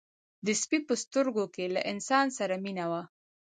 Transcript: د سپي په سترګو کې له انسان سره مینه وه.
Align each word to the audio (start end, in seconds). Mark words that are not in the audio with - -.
د 0.45 0.47
سپي 0.61 0.79
په 0.87 0.93
سترګو 1.03 1.45
کې 1.53 1.65
له 1.75 1.81
انسان 1.91 2.25
سره 2.37 2.55
مینه 2.63 2.85
وه. 2.91 3.01